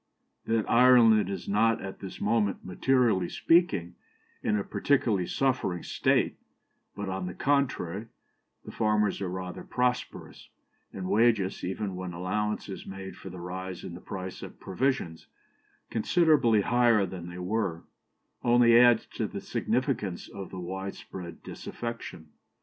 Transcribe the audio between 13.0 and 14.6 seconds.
for the rise in the price of